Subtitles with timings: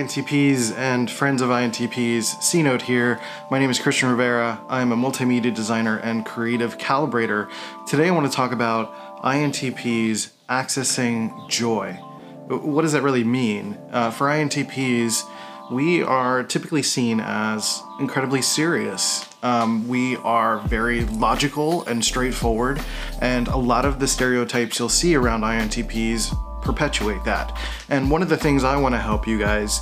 [0.00, 3.20] INTPs and friends of INTPs, C Note here.
[3.50, 4.58] My name is Christian Rivera.
[4.66, 7.50] I'm a multimedia designer and creative calibrator.
[7.86, 11.92] Today I want to talk about INTPs accessing joy.
[12.48, 13.76] What does that really mean?
[13.90, 15.28] Uh, for INTPs,
[15.70, 19.26] we are typically seen as incredibly serious.
[19.42, 22.80] Um, we are very logical and straightforward,
[23.20, 26.34] and a lot of the stereotypes you'll see around INTPs
[26.70, 27.56] perpetuate that.
[27.88, 29.80] And one of the things I want to help you guys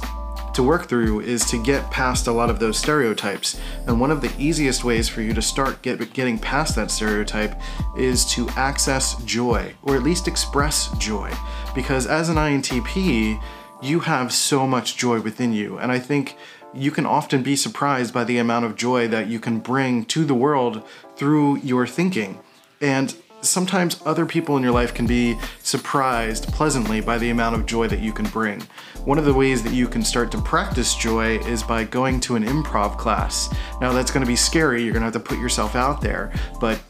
[0.54, 3.60] to work through is to get past a lot of those stereotypes.
[3.86, 7.60] And one of the easiest ways for you to start get, getting past that stereotype
[7.96, 11.30] is to access joy, or at least express joy.
[11.74, 13.40] Because as an INTP,
[13.82, 15.78] you have so much joy within you.
[15.78, 16.36] And I think
[16.74, 20.24] you can often be surprised by the amount of joy that you can bring to
[20.24, 20.82] the world
[21.16, 22.40] through your thinking.
[22.80, 27.66] And sometimes other people in your life can be surprised pleasantly by the amount of
[27.66, 28.60] joy that you can bring.
[29.04, 32.36] One of the ways that you can start to practice joy is by going to
[32.36, 33.52] an improv class.
[33.80, 36.32] Now, that's going to be scary, you're going to have to put yourself out there,
[36.60, 36.80] but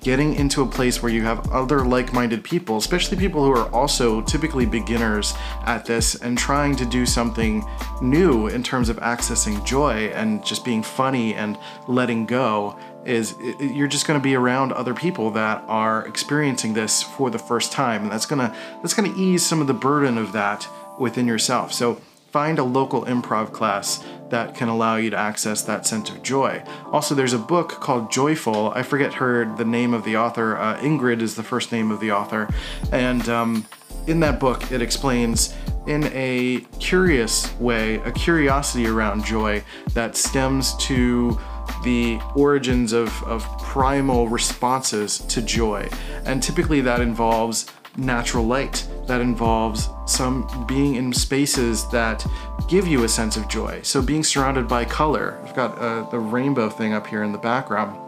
[0.00, 3.72] getting into a place where you have other like minded people, especially people who are
[3.72, 7.64] also typically beginners at this, and trying to do something
[8.02, 12.78] new in terms of accessing joy and just being funny and letting go
[13.08, 17.38] is you're just going to be around other people that are experiencing this for the
[17.38, 20.32] first time and that's going to that's going to ease some of the burden of
[20.32, 21.72] that within yourself.
[21.72, 26.22] So find a local improv class that can allow you to access that sense of
[26.22, 26.62] joy.
[26.92, 28.70] Also there's a book called joyful.
[28.74, 30.58] I forget her the name of the author.
[30.58, 32.48] Uh, ingrid is the first name of the author.
[32.92, 33.66] And um,
[34.06, 35.54] in that book it explains
[35.86, 39.64] in a curious way a curiosity around joy
[39.94, 41.38] that stems to
[41.82, 45.88] the origins of, of primal responses to joy.
[46.24, 52.24] And typically that involves natural light, that involves some being in spaces that
[52.68, 53.80] give you a sense of joy.
[53.82, 55.40] So being surrounded by color.
[55.44, 57.98] I've got uh, the rainbow thing up here in the background.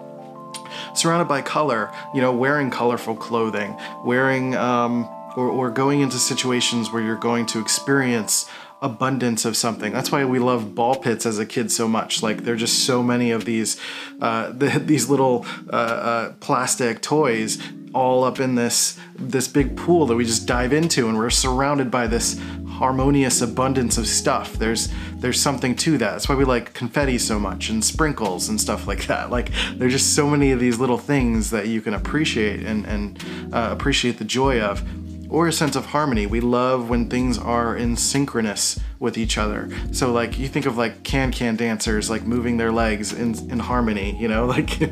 [0.94, 6.92] Surrounded by color, you know, wearing colorful clothing, wearing um, or, or going into situations
[6.92, 8.48] where you're going to experience
[8.82, 9.92] abundance of something.
[9.92, 12.22] That's why we love ball pits as a kid so much.
[12.22, 13.80] Like there are just so many of these
[14.20, 17.58] uh, the, these little uh, uh, plastic toys
[17.92, 21.90] all up in this this big pool that we just dive into, and we're surrounded
[21.90, 24.54] by this harmonious abundance of stuff.
[24.54, 26.12] There's there's something to that.
[26.12, 29.30] That's why we like confetti so much and sprinkles and stuff like that.
[29.30, 33.22] Like there's just so many of these little things that you can appreciate and and
[33.52, 34.82] uh, appreciate the joy of
[35.30, 36.26] or a sense of harmony.
[36.26, 39.70] We love when things are in synchronous with each other.
[39.92, 44.16] So like you think of like can-can dancers like moving their legs in in harmony,
[44.20, 44.50] you know?
[44.60, 44.82] Like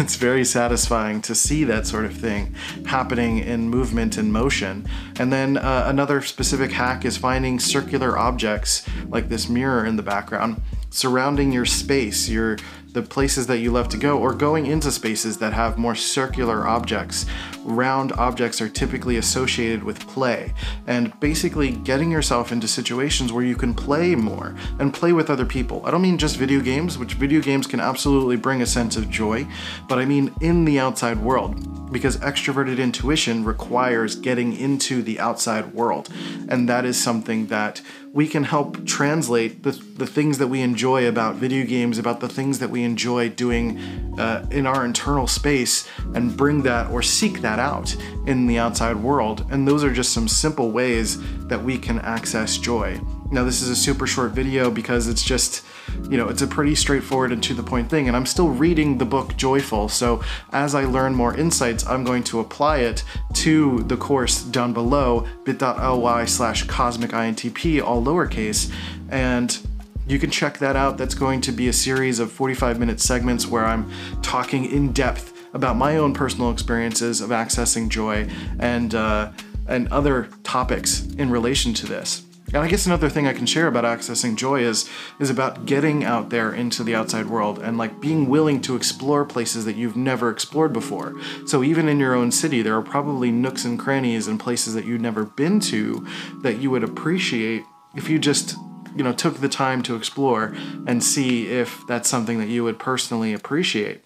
[0.00, 4.88] it's very satisfying to see that sort of thing happening in movement and motion.
[5.20, 10.02] And then uh, another specific hack is finding circular objects like this mirror in the
[10.02, 12.56] background surrounding your space, your
[12.94, 16.66] the places that you love to go, or going into spaces that have more circular
[16.66, 17.26] objects.
[17.64, 20.54] Round objects are typically associated with play,
[20.86, 25.44] and basically getting yourself into situations where you can play more and play with other
[25.44, 25.82] people.
[25.84, 29.10] I don't mean just video games, which video games can absolutely bring a sense of
[29.10, 29.46] joy,
[29.88, 35.72] but I mean in the outside world, because extroverted intuition requires getting into the outside
[35.72, 36.08] world,
[36.48, 37.80] and that is something that
[38.12, 42.28] we can help translate the, the things that we enjoy about video games, about the
[42.28, 43.78] things that we enjoy doing
[44.18, 47.94] uh, in our internal space, and bring that or seek that out
[48.26, 49.46] in the outside world.
[49.50, 51.16] And those are just some simple ways
[51.46, 53.00] that we can access joy.
[53.30, 55.64] Now, this is a super short video because it's just,
[56.10, 58.06] you know, it's a pretty straightforward and to the point thing.
[58.06, 59.88] And I'm still reading the book Joyful.
[59.88, 60.22] So
[60.52, 63.02] as I learn more insights, I'm going to apply it
[63.34, 68.72] to the course down below bit.ly slash cosmic INTP, all lowercase.
[69.10, 69.58] And
[70.06, 70.98] you can check that out.
[70.98, 73.90] That's going to be a series of 45 minute segments where I'm
[74.22, 78.28] talking in depth about my own personal experiences of accessing joy
[78.58, 79.32] and, uh,
[79.66, 82.24] and other topics in relation to this.
[82.54, 86.04] And I guess another thing I can share about accessing joy is is about getting
[86.04, 89.96] out there into the outside world and like being willing to explore places that you've
[89.96, 91.16] never explored before.
[91.46, 94.84] So even in your own city, there are probably nooks and crannies and places that
[94.84, 96.06] you've never been to
[96.42, 97.64] that you would appreciate
[97.96, 98.54] if you just
[98.94, 100.54] you know took the time to explore
[100.86, 104.00] and see if that's something that you would personally appreciate.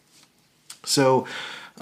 [0.85, 1.27] So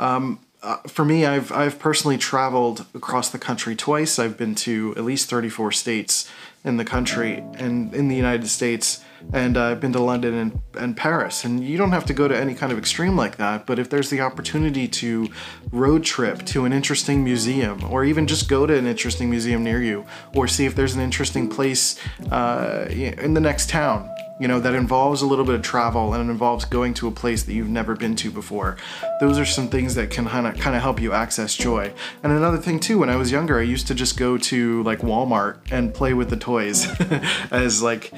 [0.00, 4.18] um, uh, for me, I've I've personally traveled across the country twice.
[4.18, 6.28] I've been to at least 34 states
[6.66, 9.02] in the country and in the United States.
[9.32, 11.44] and uh, I've been to London and, and Paris.
[11.44, 13.88] And you don't have to go to any kind of extreme like that, but if
[13.88, 15.28] there's the opportunity to
[15.72, 19.82] road trip to an interesting museum, or even just go to an interesting museum near
[19.82, 20.04] you,
[20.34, 21.98] or see if there's an interesting place
[22.30, 26.28] uh, in the next town, you know, that involves a little bit of travel and
[26.28, 28.76] it involves going to a place that you've never been to before.
[29.20, 30.46] Those are some things that can kind
[30.76, 31.92] of help you access joy.
[32.22, 35.00] And another thing too, when I was younger, I used to just go to like
[35.00, 36.86] Walmart and play with the toys
[37.50, 38.12] as like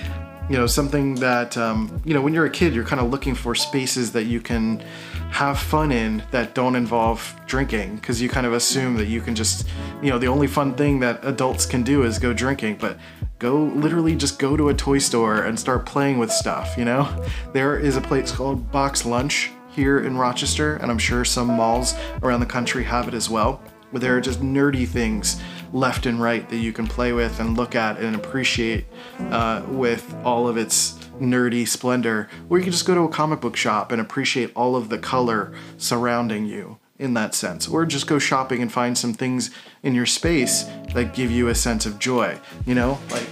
[0.48, 3.34] you know something that um, you know when you're a kid you're kind of looking
[3.34, 4.82] for spaces that you can
[5.30, 9.34] have fun in that don't involve drinking because you kind of assume that you can
[9.34, 9.66] just
[10.02, 12.96] you know the only fun thing that adults can do is go drinking but
[13.38, 17.24] go literally just go to a toy store and start playing with stuff you know?
[17.52, 21.94] There is a place called box lunch here in rochester and i'm sure some malls
[22.22, 25.40] around the country have it as well where there are just nerdy things
[25.72, 28.86] left and right that you can play with and look at and appreciate
[29.30, 33.40] uh, with all of its nerdy splendor, or you can just go to a comic
[33.40, 38.06] book shop and appreciate all of the color surrounding you in that sense, or just
[38.06, 39.50] go shopping and find some things
[39.82, 40.64] in your space
[40.94, 42.38] that give you a sense of joy.
[42.66, 43.28] You know, like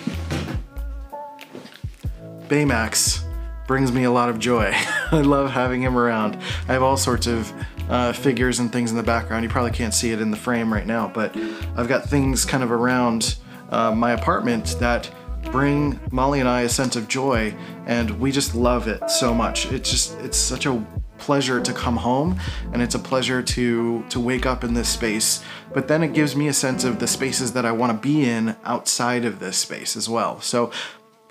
[2.48, 3.22] Baymax
[3.66, 4.70] brings me a lot of joy.
[5.10, 6.36] I love having him around.
[6.68, 7.52] I have all sorts of
[7.88, 9.42] uh, figures and things in the background.
[9.42, 11.36] You probably can't see it in the frame right now, but
[11.76, 13.36] I've got things kind of around
[13.70, 15.10] uh, my apartment that
[15.50, 17.54] bring Molly and I a sense of joy,
[17.86, 19.70] and we just love it so much.
[19.72, 20.84] It's just, it's such a
[21.18, 22.40] pleasure to come home
[22.72, 25.42] and it's a pleasure to to wake up in this space.
[25.72, 28.28] But then it gives me a sense of the spaces that I want to be
[28.28, 30.40] in outside of this space as well.
[30.40, 30.70] So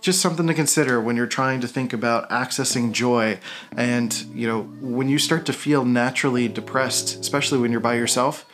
[0.06, 3.40] just something to consider when you're trying to think about accessing joy
[3.76, 8.46] and you know when you start to feel naturally depressed especially when you're by yourself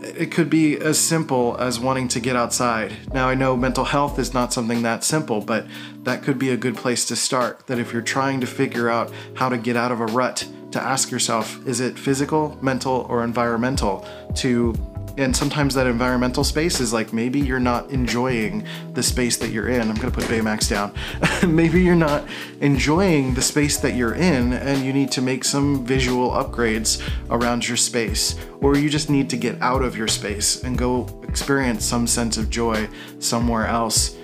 [0.00, 3.12] it could be as simple as wanting to get outside.
[3.12, 5.66] Now, I know mental health is not something that simple, but
[6.04, 7.66] that could be a good place to start.
[7.66, 10.82] That if you're trying to figure out how to get out of a rut, to
[10.82, 14.06] ask yourself, is it physical, mental, or environmental
[14.36, 14.74] to
[15.16, 19.68] and sometimes that environmental space is like maybe you're not enjoying the space that you're
[19.68, 19.88] in.
[19.88, 20.92] I'm gonna put Baymax down.
[21.54, 22.24] maybe you're not
[22.60, 27.66] enjoying the space that you're in and you need to make some visual upgrades around
[27.66, 28.36] your space.
[28.60, 32.36] Or you just need to get out of your space and go experience some sense
[32.36, 34.16] of joy somewhere else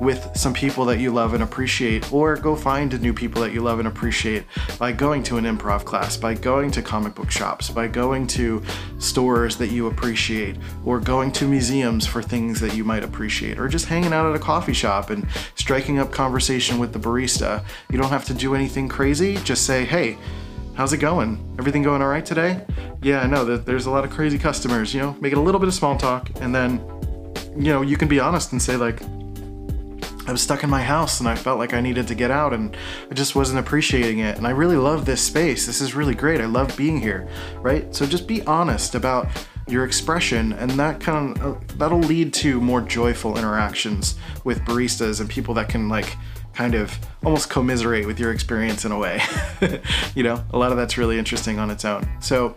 [0.00, 3.60] with some people that you love and appreciate, or go find new people that you
[3.60, 4.44] love and appreciate
[4.78, 8.62] by going to an improv class, by going to comic book shops, by going to
[8.98, 13.68] stores that you appreciate, or going to museums for things that you might appreciate, or
[13.68, 17.64] just hanging out at a coffee shop and striking up conversation with the barista.
[17.90, 20.18] You don't have to do anything crazy, just say, hey,
[20.74, 21.54] how's it going?
[21.58, 22.64] Everything going all right today?
[23.02, 25.40] Yeah, I know that there's a lot of crazy customers, you know, make it a
[25.40, 26.78] little bit of small talk and then,
[27.56, 29.00] you know, you can be honest and say like,
[30.26, 32.54] I was stuck in my house and I felt like I needed to get out
[32.54, 32.74] and
[33.10, 34.38] I just wasn't appreciating it.
[34.38, 35.66] And I really love this space.
[35.66, 36.40] This is really great.
[36.40, 37.28] I love being here,
[37.60, 37.94] right?
[37.94, 39.28] So just be honest about
[39.66, 45.20] your expression and that kind of uh, that'll lead to more joyful interactions with baristas
[45.20, 46.16] and people that can like
[46.54, 49.20] kind of almost commiserate with your experience in a way.
[50.14, 52.08] you know, a lot of that's really interesting on its own.
[52.20, 52.54] So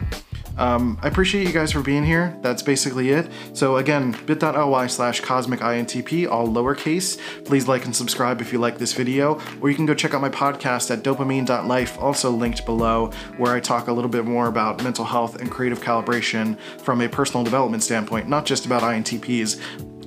[0.58, 2.38] um, I appreciate you guys for being here.
[2.42, 3.32] That's basically it.
[3.54, 7.18] So again, bit.ly slash cosmicintp, all lowercase.
[7.46, 10.22] Please like and subscribe if you like this video, or you can go check out
[10.22, 14.84] my podcast at dopamine.life, also linked below, where I talk a little bit more about
[14.84, 19.60] mental health and creative calibration from a personal development standpoint, not just about INTPs,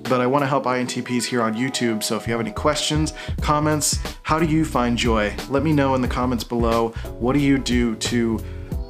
[0.04, 2.02] but I want to help INTPs here on YouTube.
[2.02, 5.34] So if you have any questions, comments, how do you find joy?
[5.48, 6.88] Let me know in the comments below.
[7.20, 8.40] What do you do to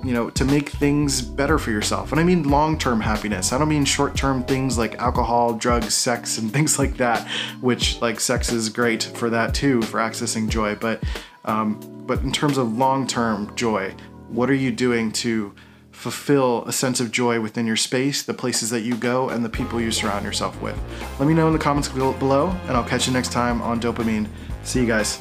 [0.04, 2.12] you know, to make things better for yourself.
[2.12, 3.52] And I mean long-term happiness.
[3.52, 7.26] I don't mean short-term things like alcohol, drugs, sex, and things like that,
[7.60, 10.74] which like sex is great for that too, for accessing joy.
[10.74, 11.02] But
[11.44, 13.94] um, but in terms of long-term joy,
[14.28, 15.54] what are you doing to
[15.90, 19.48] fulfill a sense of joy within your space, the places that you go, and the
[19.48, 20.78] people you surround yourself with?
[21.18, 24.28] Let me know in the comments below, and I'll catch you next time on Dopamine.
[24.62, 25.20] See you guys.